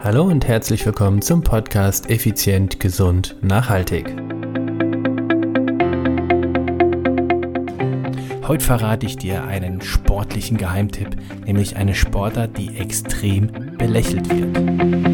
Hallo 0.00 0.22
und 0.22 0.46
herzlich 0.46 0.86
willkommen 0.86 1.22
zum 1.22 1.42
Podcast 1.42 2.08
Effizient, 2.08 2.78
Gesund, 2.78 3.34
Nachhaltig. 3.42 4.06
Heute 8.46 8.64
verrate 8.64 9.06
ich 9.06 9.16
dir 9.16 9.42
einen 9.42 9.80
sportlichen 9.80 10.56
Geheimtipp, 10.56 11.16
nämlich 11.44 11.74
eine 11.74 11.96
Sportart, 11.96 12.56
die 12.56 12.78
extrem 12.78 13.50
belächelt 13.76 14.30
wird. 14.30 15.07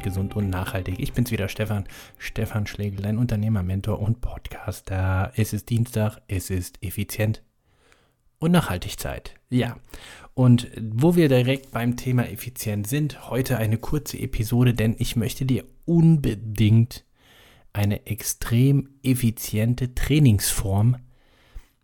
Effizient, 0.00 0.02
gesund 0.02 0.36
und 0.36 0.50
nachhaltig. 0.50 0.98
Ich 0.98 1.12
bin's 1.12 1.30
wieder, 1.30 1.48
Stefan. 1.48 1.84
Stefan 2.18 2.66
Schlegel, 2.66 3.02
dein 3.02 3.18
Unternehmermentor 3.18 4.00
und 4.00 4.20
Podcaster. 4.20 5.32
Es 5.36 5.52
ist 5.52 5.68
Dienstag, 5.68 6.20
es 6.28 6.50
ist 6.50 6.82
effizient 6.82 7.42
und 8.38 8.52
Nachhaltigkeit. 8.52 9.34
Ja. 9.50 9.76
Und 10.34 10.70
wo 10.80 11.16
wir 11.16 11.28
direkt 11.28 11.72
beim 11.72 11.96
Thema 11.96 12.28
effizient 12.28 12.86
sind, 12.86 13.30
heute 13.30 13.58
eine 13.58 13.78
kurze 13.78 14.18
Episode, 14.18 14.74
denn 14.74 14.96
ich 14.98 15.16
möchte 15.16 15.44
dir 15.44 15.64
unbedingt 15.84 17.04
eine 17.72 18.06
extrem 18.06 18.88
effiziente 19.02 19.94
Trainingsform 19.94 20.96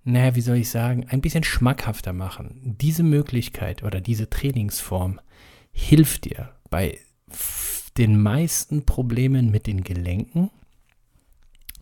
naja, 0.08 0.36
wie 0.36 0.40
soll 0.40 0.58
ich 0.58 0.70
sagen, 0.70 1.04
ein 1.08 1.20
bisschen 1.20 1.42
schmackhafter 1.42 2.12
machen. 2.12 2.76
Diese 2.80 3.02
Möglichkeit 3.02 3.82
oder 3.82 4.00
diese 4.00 4.30
Trainingsform 4.30 5.18
hilft 5.72 6.26
dir 6.26 6.50
bei 6.70 7.00
den 7.98 8.20
meisten 8.20 8.84
Problemen 8.84 9.50
mit 9.50 9.66
den 9.66 9.82
Gelenken. 9.84 10.50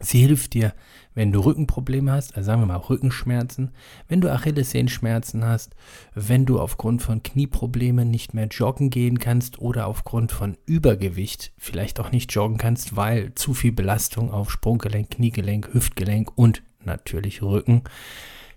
Sie 0.00 0.20
hilft 0.20 0.54
dir, 0.54 0.74
wenn 1.14 1.30
du 1.30 1.40
Rückenprobleme 1.40 2.10
hast, 2.10 2.36
also 2.36 2.46
sagen 2.46 2.62
wir 2.62 2.66
mal 2.66 2.76
Rückenschmerzen, 2.76 3.70
wenn 4.08 4.20
du 4.20 4.30
Achillessehenschmerzen 4.30 5.44
hast, 5.44 5.76
wenn 6.14 6.46
du 6.46 6.58
aufgrund 6.58 7.00
von 7.00 7.22
Knieproblemen 7.22 8.10
nicht 8.10 8.34
mehr 8.34 8.48
joggen 8.48 8.90
gehen 8.90 9.18
kannst 9.18 9.60
oder 9.60 9.86
aufgrund 9.86 10.32
von 10.32 10.56
Übergewicht 10.66 11.52
vielleicht 11.56 12.00
auch 12.00 12.10
nicht 12.10 12.32
joggen 12.34 12.58
kannst, 12.58 12.96
weil 12.96 13.34
zu 13.34 13.54
viel 13.54 13.72
Belastung 13.72 14.32
auf 14.32 14.50
Sprunggelenk, 14.50 15.10
Kniegelenk, 15.12 15.72
Hüftgelenk 15.72 16.32
und 16.36 16.62
natürlich 16.84 17.40
Rücken. 17.40 17.82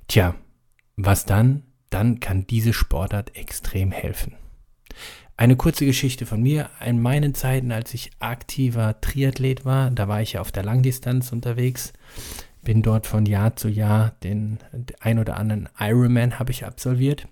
Tja, 0.08 0.36
was 0.96 1.26
dann? 1.26 1.64
Dann 1.92 2.20
kann 2.20 2.48
diese 2.48 2.74
Sportart 2.74 3.36
extrem 3.36 3.92
helfen. 3.92 4.34
Eine 5.40 5.56
kurze 5.56 5.86
Geschichte 5.86 6.26
von 6.26 6.42
mir. 6.42 6.72
In 6.84 7.00
meinen 7.00 7.36
Zeiten, 7.36 7.72
als 7.72 7.94
ich 7.94 8.10
aktiver 8.18 9.00
Triathlet 9.02 9.66
war, 9.66 9.92
da 9.92 10.08
war 10.08 10.20
ich 10.20 10.34
ja 10.34 10.42
auf 10.42 10.52
der 10.52 10.64
Langdistanz 10.64 11.32
unterwegs, 11.32 11.94
bin 12.64 12.82
dort 12.82 13.06
von 13.06 13.28
Jahr 13.28 13.56
zu 13.56 13.70
Jahr 13.70 14.16
den 14.24 14.58
ein 15.00 15.20
oder 15.20 15.38
anderen 15.38 15.70
Ironman 15.80 16.40
habe 16.40 16.52
ich 16.52 16.66
absolviert. 16.66 17.28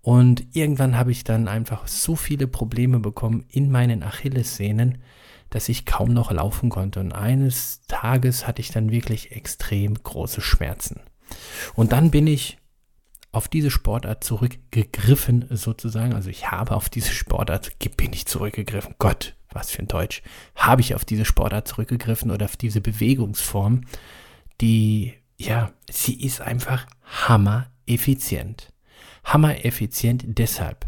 Und 0.00 0.46
irgendwann 0.52 0.96
habe 0.96 1.10
ich 1.10 1.24
dann 1.24 1.48
einfach 1.48 1.88
so 1.88 2.14
viele 2.14 2.46
Probleme 2.46 3.00
bekommen 3.00 3.44
in 3.50 3.68
meinen 3.68 4.04
Achillessehnen, 4.04 4.98
dass 5.50 5.68
ich 5.68 5.86
kaum 5.86 6.12
noch 6.12 6.30
laufen 6.30 6.70
konnte. 6.70 7.00
Und 7.00 7.12
eines 7.12 7.80
Tages 7.88 8.46
hatte 8.46 8.60
ich 8.60 8.70
dann 8.70 8.92
wirklich 8.92 9.32
extrem 9.32 9.94
große 9.94 10.40
Schmerzen. 10.40 11.00
Und 11.74 11.90
dann 11.90 12.12
bin 12.12 12.28
ich 12.28 12.58
auf 13.34 13.48
diese 13.48 13.70
Sportart 13.70 14.24
zurückgegriffen, 14.24 15.46
sozusagen. 15.50 16.14
Also 16.14 16.30
ich 16.30 16.50
habe 16.50 16.74
auf 16.74 16.88
diese 16.88 17.12
Sportart, 17.12 17.72
bin 17.96 18.12
ich 18.12 18.26
zurückgegriffen. 18.26 18.94
Gott, 18.98 19.34
was 19.50 19.70
für 19.70 19.82
ein 19.82 19.88
Deutsch. 19.88 20.22
Habe 20.54 20.80
ich 20.80 20.94
auf 20.94 21.04
diese 21.04 21.24
Sportart 21.24 21.68
zurückgegriffen 21.68 22.30
oder 22.30 22.44
auf 22.46 22.56
diese 22.56 22.80
Bewegungsform, 22.80 23.82
die, 24.60 25.14
ja, 25.36 25.72
sie 25.90 26.20
ist 26.22 26.40
einfach 26.40 26.86
hammer-effizient. 27.26 28.72
Hammer-effizient 29.24 30.24
deshalb. 30.26 30.86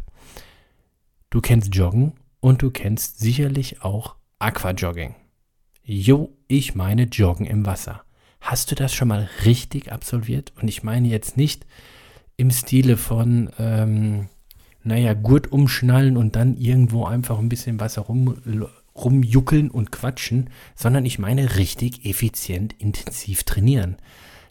Du 1.30 1.40
kennst 1.40 1.74
Joggen 1.74 2.12
und 2.40 2.62
du 2.62 2.70
kennst 2.70 3.18
sicherlich 3.18 3.82
auch 3.82 4.14
Aquajogging. 4.38 5.14
Jo, 5.82 6.36
ich 6.48 6.74
meine 6.74 7.04
Joggen 7.04 7.46
im 7.46 7.66
Wasser. 7.66 8.04
Hast 8.40 8.70
du 8.70 8.74
das 8.74 8.94
schon 8.94 9.08
mal 9.08 9.28
richtig 9.44 9.90
absolviert? 9.90 10.52
Und 10.60 10.68
ich 10.68 10.82
meine 10.82 11.08
jetzt 11.08 11.36
nicht, 11.36 11.66
im 12.36 12.50
Stile 12.50 12.96
von, 12.96 13.50
ähm, 13.58 14.28
naja, 14.82 15.14
Gurt 15.14 15.50
umschnallen 15.50 16.16
und 16.16 16.36
dann 16.36 16.56
irgendwo 16.56 17.04
einfach 17.04 17.38
ein 17.38 17.48
bisschen 17.48 17.80
Wasser 17.80 18.02
rum, 18.02 18.36
rumjuckeln 18.94 19.70
und 19.70 19.92
quatschen, 19.92 20.50
sondern 20.74 21.04
ich 21.04 21.18
meine 21.18 21.56
richtig 21.56 22.04
effizient, 22.04 22.74
intensiv 22.78 23.44
trainieren. 23.44 23.96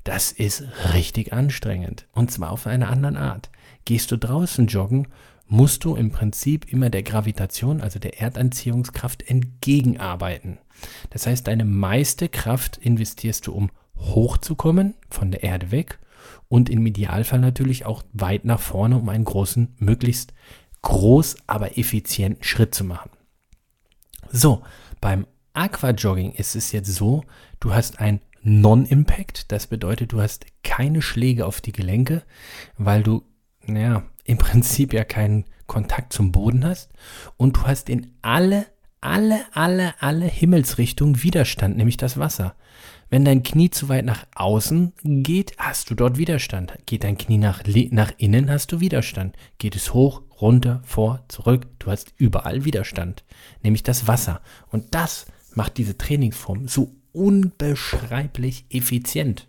Das 0.03 0.31
ist 0.31 0.63
richtig 0.93 1.33
anstrengend. 1.33 2.07
Und 2.13 2.31
zwar 2.31 2.51
auf 2.51 2.67
eine 2.67 2.87
andere 2.87 3.17
Art. 3.17 3.49
Gehst 3.85 4.11
du 4.11 4.17
draußen 4.17 4.67
joggen, 4.67 5.07
musst 5.47 5.83
du 5.83 5.95
im 5.95 6.11
Prinzip 6.11 6.71
immer 6.71 6.89
der 6.89 7.03
Gravitation, 7.03 7.81
also 7.81 7.99
der 7.99 8.19
Erdanziehungskraft, 8.19 9.27
entgegenarbeiten. 9.27 10.59
Das 11.09 11.27
heißt, 11.27 11.47
deine 11.47 11.65
meiste 11.65 12.29
Kraft 12.29 12.77
investierst 12.77 13.47
du, 13.47 13.53
um 13.53 13.69
hochzukommen, 13.97 14.95
von 15.09 15.31
der 15.31 15.43
Erde 15.43 15.71
weg, 15.71 15.99
und 16.47 16.69
im 16.69 16.85
Idealfall 16.85 17.39
natürlich 17.39 17.85
auch 17.85 18.03
weit 18.13 18.45
nach 18.45 18.59
vorne, 18.59 18.97
um 18.97 19.09
einen 19.09 19.25
großen, 19.25 19.75
möglichst 19.77 20.33
groß, 20.81 21.37
aber 21.47 21.77
effizienten 21.77 22.43
Schritt 22.43 22.75
zu 22.75 22.83
machen. 22.83 23.11
So, 24.31 24.61
beim 25.01 25.25
Aquajogging 25.53 26.33
ist 26.33 26.55
es 26.55 26.71
jetzt 26.71 26.93
so, 26.93 27.23
du 27.59 27.73
hast 27.73 27.99
ein 27.99 28.21
Non-Impact, 28.43 29.51
das 29.51 29.67
bedeutet, 29.67 30.11
du 30.11 30.21
hast 30.21 30.45
keine 30.63 31.01
Schläge 31.01 31.45
auf 31.45 31.61
die 31.61 31.71
Gelenke, 31.71 32.23
weil 32.77 33.01
du, 33.01 33.23
naja, 33.65 34.03
im 34.23 34.37
Prinzip 34.37 34.93
ja 34.93 35.03
keinen 35.03 35.45
Kontakt 35.65 36.13
zum 36.13 36.31
Boden 36.31 36.63
hast 36.63 36.91
und 37.37 37.57
du 37.57 37.61
hast 37.63 37.89
in 37.89 38.15
alle, 38.21 38.67
alle, 39.01 39.45
alle, 39.53 39.93
alle 40.01 40.25
Himmelsrichtungen 40.25 41.21
Widerstand, 41.23 41.77
nämlich 41.77 41.97
das 41.97 42.17
Wasser. 42.17 42.55
Wenn 43.09 43.23
dein 43.23 43.43
Knie 43.43 43.69
zu 43.69 43.87
weit 43.87 44.05
nach 44.05 44.25
außen 44.35 44.93
geht, 45.03 45.53
hast 45.57 45.89
du 45.89 45.95
dort 45.95 46.17
Widerstand. 46.17 46.73
Geht 46.85 47.03
dein 47.03 47.17
Knie 47.17 47.37
nach, 47.37 47.63
nach 47.91 48.11
innen, 48.17 48.49
hast 48.49 48.71
du 48.71 48.79
Widerstand. 48.79 49.35
Geht 49.59 49.75
es 49.75 49.93
hoch, 49.93 50.23
runter, 50.41 50.81
vor, 50.83 51.23
zurück, 51.27 51.67
du 51.79 51.91
hast 51.91 52.13
überall 52.17 52.65
Widerstand. 52.65 53.23
Nämlich 53.61 53.83
das 53.83 54.07
Wasser. 54.07 54.41
Und 54.69 54.95
das 54.95 55.27
macht 55.53 55.77
diese 55.77 55.97
Trainingsform 55.97 56.67
so 56.67 56.95
unbeschreiblich 57.13 58.65
effizient. 58.69 59.47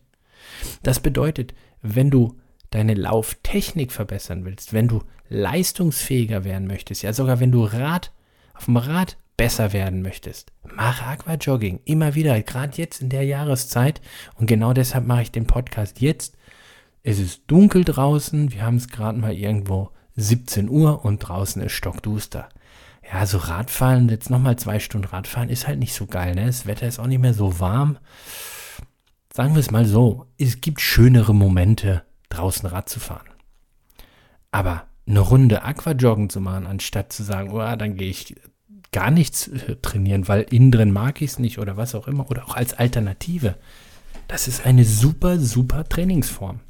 Das 0.82 1.00
bedeutet, 1.00 1.54
wenn 1.82 2.10
du 2.10 2.38
deine 2.70 2.94
Lauftechnik 2.94 3.90
verbessern 3.90 4.44
willst, 4.44 4.72
wenn 4.72 4.88
du 4.88 5.02
leistungsfähiger 5.28 6.44
werden 6.44 6.66
möchtest, 6.66 7.02
ja 7.02 7.12
sogar 7.12 7.40
wenn 7.40 7.52
du 7.52 7.64
Rad 7.64 8.12
auf 8.54 8.66
dem 8.66 8.76
Rad 8.76 9.16
besser 9.36 9.72
werden 9.72 10.02
möchtest, 10.02 10.52
mach 10.64 11.02
Aquajogging 11.02 11.80
immer 11.84 12.14
wieder, 12.14 12.41
gerade 12.42 12.76
jetzt 12.76 13.00
in 13.00 13.08
der 13.08 13.24
Jahreszeit. 13.24 14.00
Und 14.36 14.47
genau 14.47 14.72
deshalb 14.72 15.06
mache 15.06 15.22
ich 15.22 15.32
den 15.32 15.47
Podcast 15.47 16.00
jetzt. 16.00 16.36
Es 17.02 17.19
ist 17.19 17.42
dunkel 17.46 17.84
draußen, 17.84 18.52
wir 18.52 18.62
haben 18.62 18.76
es 18.76 18.88
gerade 18.88 19.19
mal 19.19 19.34
irgendwo 19.34 19.91
17 20.16 20.69
Uhr 20.69 21.04
und 21.04 21.19
draußen 21.19 21.62
ist 21.62 21.72
stockduster. 21.72 22.48
Ja, 23.12 23.25
so 23.26 23.38
Radfahren, 23.38 24.08
jetzt 24.08 24.30
nochmal 24.30 24.56
zwei 24.56 24.80
Stunden 24.80 25.06
Radfahren 25.06 25.48
ist 25.48 25.69
halt 25.69 25.78
nicht 25.78 25.94
so 25.94 26.06
geil, 26.06 26.34
ne? 26.34 26.46
Das 26.46 26.66
Wetter 26.66 26.88
ist 26.88 26.98
auch 26.98 27.06
nicht 27.06 27.20
mehr 27.20 27.34
so 27.34 27.60
warm. 27.60 27.98
Sagen 29.32 29.54
wir 29.54 29.60
es 29.60 29.70
mal 29.70 29.84
so, 29.84 30.26
es 30.38 30.60
gibt 30.60 30.80
schönere 30.80 31.34
Momente, 31.34 32.02
draußen 32.30 32.69
Rad 32.69 32.88
zu 32.88 32.98
fahren. 32.98 33.28
Aber 34.50 34.86
eine 35.06 35.20
Runde 35.20 35.62
Aquajoggen 35.62 36.30
zu 36.30 36.41
machen, 36.41 36.66
anstatt 36.66 37.12
zu 37.12 37.22
sagen, 37.22 37.52
oh, 37.52 37.76
dann 37.76 37.96
gehe 37.96 38.08
ich 38.10 38.34
gar 38.96 39.10
nichts 39.10 39.48
äh, 39.48 39.76
trainieren, 39.76 40.26
weil 40.26 40.46
innen 40.48 40.72
drin 40.72 40.90
mag 40.90 41.20
ich 41.20 41.32
es 41.32 41.38
nicht 41.38 41.58
oder 41.58 41.76
was 41.76 41.94
auch 41.94 42.08
immer 42.08 42.30
oder 42.30 42.46
auch 42.46 42.56
als 42.56 42.72
Alternative. 42.72 43.56
Das 44.26 44.48
ist 44.48 44.64
eine 44.64 44.86
super, 44.86 45.38
super 45.38 45.84
Trainingsform. 45.84 46.60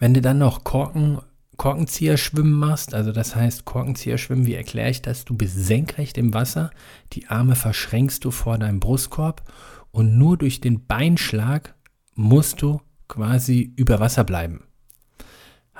Wenn 0.00 0.14
du 0.14 0.20
dann 0.20 0.38
noch 0.38 0.64
Korken, 0.64 1.20
Korkenzieher-Schwimmen 1.58 2.58
machst, 2.58 2.92
also 2.92 3.12
das 3.12 3.36
heißt 3.36 3.66
Korkenzieher-Schwimmen, 3.66 4.44
wie 4.44 4.54
erkläre 4.54 4.90
ich 4.90 5.00
das? 5.00 5.24
Du 5.24 5.36
bist 5.36 5.54
senkrecht 5.54 6.18
im 6.18 6.34
Wasser, 6.34 6.72
die 7.12 7.28
Arme 7.28 7.54
verschränkst 7.54 8.24
du 8.24 8.32
vor 8.32 8.58
deinem 8.58 8.80
Brustkorb 8.80 9.44
und 9.92 10.18
nur 10.18 10.36
durch 10.36 10.60
den 10.60 10.86
Beinschlag 10.86 11.76
musst 12.16 12.62
du 12.62 12.80
quasi 13.06 13.72
über 13.76 14.00
Wasser 14.00 14.24
bleiben 14.24 14.64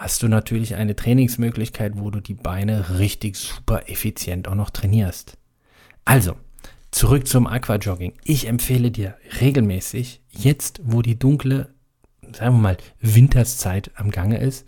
hast 0.03 0.21
du 0.25 0.27
natürlich 0.27 0.75
eine 0.75 0.97
Trainingsmöglichkeit, 0.97 1.93
wo 1.95 2.11
du 2.11 2.21
die 2.21 2.35
Beine 2.35 2.99
richtig 2.99 3.37
super 3.37 3.89
effizient 3.89 4.49
auch 4.49 4.57
noch 4.57 4.71
trainierst. 4.71 5.39
Also, 6.05 6.35
zurück 6.91 7.29
zum 7.29 7.47
Aquajogging. 7.47 8.15
Ich 8.25 8.49
empfehle 8.49 8.91
dir 8.91 9.17
regelmäßig, 9.41 10.21
jetzt 10.29 10.81
wo 10.83 11.03
die 11.03 11.17
dunkle, 11.17 11.73
sagen 12.33 12.57
wir 12.57 12.63
mal, 12.63 12.77
Winterszeit 13.01 13.93
am 13.95 14.11
Gange 14.11 14.39
ist, 14.39 14.67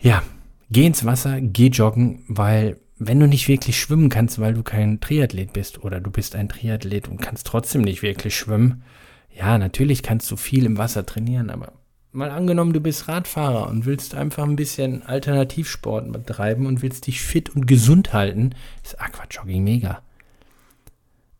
ja, 0.00 0.24
geh 0.68 0.86
ins 0.86 1.04
Wasser, 1.04 1.40
geh 1.40 1.68
joggen, 1.68 2.24
weil 2.26 2.80
wenn 2.98 3.20
du 3.20 3.28
nicht 3.28 3.46
wirklich 3.46 3.78
schwimmen 3.78 4.08
kannst, 4.08 4.40
weil 4.40 4.54
du 4.54 4.64
kein 4.64 4.98
Triathlet 4.98 5.52
bist 5.52 5.84
oder 5.84 6.00
du 6.00 6.10
bist 6.10 6.34
ein 6.34 6.48
Triathlet 6.48 7.06
und 7.06 7.22
kannst 7.22 7.46
trotzdem 7.46 7.82
nicht 7.82 8.02
wirklich 8.02 8.36
schwimmen, 8.36 8.82
Ja, 9.30 9.56
natürlich 9.56 10.02
kannst 10.02 10.28
du 10.32 10.36
viel 10.36 10.66
im 10.66 10.78
Wasser 10.78 11.06
trainieren, 11.06 11.50
aber 11.50 11.77
mal 12.18 12.30
angenommen, 12.30 12.72
du 12.72 12.80
bist 12.80 13.08
Radfahrer 13.08 13.68
und 13.68 13.86
willst 13.86 14.14
einfach 14.14 14.42
ein 14.44 14.56
bisschen 14.56 15.02
Alternativsport 15.04 16.12
betreiben 16.12 16.66
und 16.66 16.82
willst 16.82 17.06
dich 17.06 17.22
fit 17.22 17.48
und 17.50 17.66
gesund 17.66 18.12
halten, 18.12 18.54
ist 18.84 19.00
Aquajogging 19.00 19.62
mega. 19.64 20.02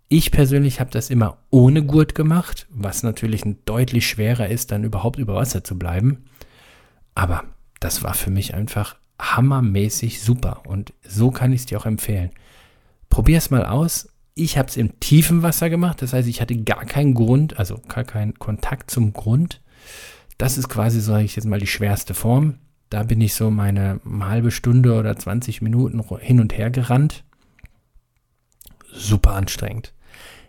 Ich 0.09 0.31
persönlich 0.31 0.81
habe 0.81 0.91
das 0.91 1.11
immer 1.11 1.39
ohne 1.51 1.85
Gurt 1.85 2.15
gemacht, 2.15 2.67
was 2.71 3.03
natürlich 3.03 3.43
deutlich 3.67 4.09
schwerer 4.09 4.49
ist, 4.49 4.71
dann 4.71 4.85
überhaupt 4.85 5.19
über 5.19 5.35
Wasser 5.35 5.65
zu 5.65 5.79
bleiben. 5.79 6.25
Aber 7.15 7.45
das 7.81 8.03
war 8.03 8.15
für 8.15 8.31
mich 8.31 8.55
einfach 8.55 8.97
hammermäßig 9.21 10.23
super 10.23 10.63
und 10.67 10.95
so 11.07 11.31
kann 11.31 11.53
ich 11.53 11.63
es 11.63 11.67
dir 11.67 11.79
auch 11.79 11.87
empfehlen. 11.87 12.31
Probier 13.11 13.39
es 13.39 13.51
mal 13.51 13.67
aus. 13.67 14.09
Ich 14.35 14.57
habe 14.57 14.69
es 14.69 14.77
im 14.77 15.01
tiefen 15.01 15.43
Wasser 15.43 15.69
gemacht, 15.69 16.01
das 16.01 16.13
heißt, 16.13 16.29
ich 16.29 16.41
hatte 16.41 16.57
gar 16.57 16.85
keinen 16.85 17.15
Grund, 17.15 17.59
also 17.59 17.81
gar 17.89 18.05
keinen 18.05 18.39
Kontakt 18.39 18.93
zum 18.93 19.13
Grund. 19.13 19.61
Das 20.39 20.57
ist 20.57 20.69
quasi, 20.69 21.01
sage 21.01 21.25
ich 21.25 21.37
jetzt 21.37 21.45
mal, 21.47 21.59
die 21.59 21.67
schwerste 21.67 22.15
Form. 22.15 22.55
Da 22.91 23.03
bin 23.03 23.21
ich 23.21 23.35
so 23.35 23.51
meine 23.51 24.01
halbe 24.21 24.51
Stunde 24.51 24.95
oder 24.95 25.17
20 25.17 25.61
Minuten 25.61 26.03
hin 26.21 26.41
und 26.41 26.57
her 26.57 26.71
gerannt. 26.71 27.25
Super 28.93 29.35
anstrengend. 29.35 29.93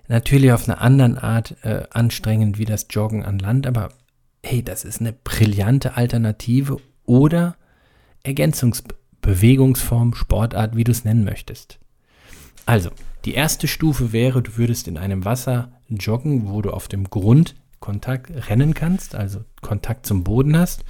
Natürlich 0.08 0.52
auf 0.52 0.68
eine 0.68 0.80
andere 0.80 1.22
Art 1.22 1.56
äh, 1.64 1.84
anstrengend 1.92 2.58
wie 2.58 2.66
das 2.66 2.88
Joggen 2.90 3.24
an 3.24 3.40
Land, 3.40 3.68
aber 3.68 3.90
hey, 4.44 4.64
das 4.64 4.86
ist 4.86 5.02
eine 5.02 5.12
brillante 5.12 5.98
Alternative 5.98 6.78
oder 7.06 7.56
Ergänzungsbewegungsform, 8.24 10.16
Sportart, 10.16 10.76
wie 10.76 10.84
du 10.84 10.92
es 10.92 11.04
nennen 11.04 11.24
möchtest. 11.24 11.80
Also, 12.66 12.92
die 13.26 13.34
erste 13.34 13.68
Stufe 13.68 14.12
wäre, 14.12 14.42
du 14.42 14.58
würdest 14.58 14.88
in 14.88 14.98
einem 14.98 15.26
Wasser 15.26 15.72
joggen, 15.90 16.50
wo 16.50 16.62
du 16.62 16.72
auf 16.72 16.88
dem 16.88 17.10
Grund 17.10 17.56
Kontakt 17.80 18.50
rennen 18.50 18.74
kannst, 18.74 19.16
also 19.16 19.44
Kontakt 19.62 20.06
zum 20.06 20.24
Boden 20.24 20.58
hast. 20.58 20.84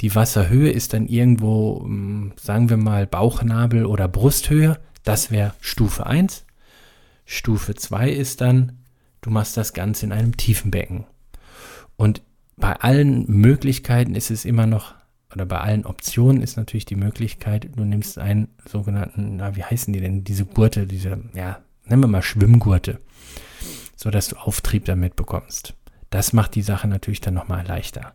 Die 0.00 0.14
Wasserhöhe 0.14 0.70
ist 0.70 0.92
dann 0.92 1.06
irgendwo, 1.06 1.82
hm, 1.82 2.32
sagen 2.36 2.68
wir 2.68 2.76
mal, 2.76 3.06
Bauchnabel 3.06 3.86
oder 3.86 4.08
Brusthöhe. 4.08 4.78
Das 5.04 5.30
wäre 5.30 5.54
Stufe 5.60 6.06
1. 6.06 6.44
Stufe 7.24 7.74
2 7.74 8.10
ist 8.10 8.40
dann, 8.40 8.78
du 9.20 9.30
machst 9.30 9.56
das 9.56 9.72
Ganze 9.72 10.06
in 10.06 10.12
einem 10.12 10.36
tiefen 10.36 10.70
Becken. 10.70 11.04
Und 11.96 12.22
bei 12.56 12.74
allen 12.74 13.26
Möglichkeiten 13.28 14.14
ist 14.14 14.30
es 14.30 14.44
immer 14.44 14.66
noch, 14.66 14.94
oder 15.34 15.44
bei 15.44 15.58
allen 15.58 15.84
Optionen 15.84 16.42
ist 16.42 16.56
natürlich 16.56 16.86
die 16.86 16.96
Möglichkeit, 16.96 17.68
du 17.74 17.84
nimmst 17.84 18.18
einen 18.18 18.48
sogenannten, 18.66 19.36
na, 19.36 19.56
wie 19.56 19.64
heißen 19.64 19.92
die 19.92 20.00
denn, 20.00 20.24
diese 20.24 20.46
Gurte, 20.46 20.86
diese, 20.86 21.20
ja, 21.34 21.58
nennen 21.84 22.02
wir 22.02 22.08
mal 22.08 22.22
Schwimmgurte, 22.22 23.00
sodass 23.96 24.28
du 24.28 24.36
Auftrieb 24.36 24.84
damit 24.84 25.16
bekommst. 25.16 25.74
Das 26.10 26.32
macht 26.32 26.54
die 26.54 26.62
Sache 26.62 26.88
natürlich 26.88 27.20
dann 27.20 27.34
nochmal 27.34 27.66
leichter. 27.66 28.14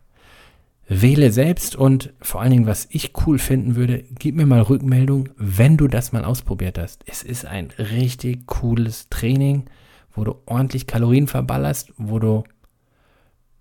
Wähle 0.88 1.32
selbst 1.32 1.76
und 1.76 2.12
vor 2.20 2.40
allen 2.40 2.50
Dingen, 2.50 2.66
was 2.66 2.88
ich 2.90 3.12
cool 3.26 3.38
finden 3.38 3.76
würde, 3.76 4.04
gib 4.18 4.34
mir 4.34 4.46
mal 4.46 4.60
Rückmeldung, 4.60 5.28
wenn 5.36 5.76
du 5.76 5.88
das 5.88 6.12
mal 6.12 6.24
ausprobiert 6.24 6.78
hast. 6.78 7.04
Es 7.06 7.22
ist 7.22 7.46
ein 7.46 7.68
richtig 7.78 8.46
cooles 8.46 9.08
Training, 9.08 9.64
wo 10.12 10.24
du 10.24 10.34
ordentlich 10.46 10.86
Kalorien 10.86 11.28
verballerst, 11.28 11.92
wo 11.96 12.18
du, 12.18 12.44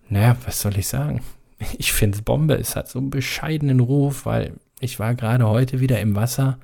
naja, 0.10 0.36
was 0.46 0.62
soll 0.62 0.78
ich 0.78 0.88
sagen? 0.88 1.22
Ich 1.78 1.94
finde 1.94 2.18
es 2.18 2.24
Bombe. 2.24 2.56
Es 2.56 2.76
hat 2.76 2.88
so 2.88 2.98
einen 2.98 3.12
bescheidenen 3.12 3.82
Ruf, 3.82 4.26
weil 4.26 4.56
ich 4.80 4.98
war 4.98 5.14
gerade 5.14 5.48
heute 5.48 5.80
wieder 5.80 6.00
im 6.02 6.16
Wasser 6.16 6.58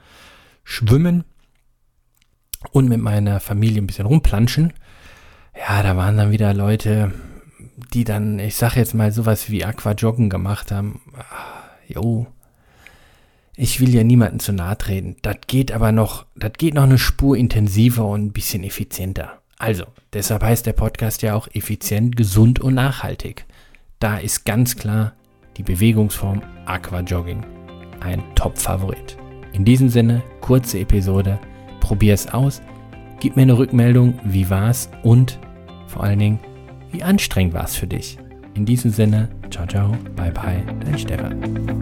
schwimmen 0.64 1.24
und 2.72 2.90
mit 2.90 3.00
meiner 3.00 3.40
Familie 3.40 3.80
ein 3.80 3.86
bisschen 3.86 4.08
rumplanschen. 4.08 4.74
Ja, 5.56 5.84
da 5.84 5.96
waren 5.98 6.18
dann 6.18 6.32
wieder 6.32 6.52
Leute, 6.56 7.14
die 7.94 8.04
dann, 8.04 8.40
ich 8.40 8.56
sag 8.56 8.76
jetzt 8.76 8.94
mal, 8.94 9.12
sowas 9.12 9.50
wie 9.50 9.64
Aquajoggen 9.64 10.30
gemacht 10.30 10.72
haben, 10.72 11.02
ah, 11.16 11.64
jo, 11.88 12.28
ich 13.56 13.80
will 13.80 13.94
ja 13.94 14.04
niemanden 14.04 14.40
zu 14.40 14.54
nahe 14.54 14.78
treten. 14.78 15.16
Das 15.22 15.38
geht 15.48 15.72
aber 15.72 15.92
noch, 15.92 16.26
das 16.36 16.54
geht 16.58 16.74
noch 16.74 16.84
eine 16.84 16.98
Spur 16.98 17.38
intensiver 17.38 18.06
und 18.06 18.26
ein 18.26 18.32
bisschen 18.32 18.64
effizienter. 18.64 19.42
Also, 19.58 19.86
deshalb 20.14 20.44
heißt 20.44 20.66
der 20.66 20.74
Podcast 20.74 21.24
ja 21.24 21.34
auch 21.34 21.48
effizient, 21.54 22.16
gesund 22.16 22.60
und 22.60 22.76
nachhaltig. 22.76 23.46
Da 24.00 24.18
ist 24.18 24.46
ganz 24.46 24.76
klar 24.76 25.14
die 25.58 25.64
Bewegungsform 25.64 26.44
Aquajogging 26.66 27.44
ein 28.02 28.24
Top-Favorit. 28.36 29.18
In 29.54 29.66
diesem 29.66 29.90
Sinne, 29.90 30.22
kurze 30.42 30.80
Episode, 30.80 31.40
probier 31.80 32.14
es 32.14 32.28
aus, 32.28 32.62
gib 33.20 33.36
mir 33.36 33.44
eine 33.44 33.58
Rückmeldung, 33.58 34.20
wie 34.24 34.50
war's 34.52 34.90
und 35.02 35.40
vor 35.88 36.04
allen 36.04 36.20
Dingen, 36.20 36.40
wie 36.92 37.04
anstrengend 37.04 37.54
war 37.54 37.66
es 37.66 37.76
für 37.76 37.88
dich? 37.88 38.18
In 38.54 38.66
diesem 38.66 38.92
Sinne, 38.92 39.30
ciao, 39.52 39.68
ciao, 39.68 39.92
bye, 40.16 40.32
bye, 40.32 40.64
dein 40.84 40.98
Stefan. 40.98 41.77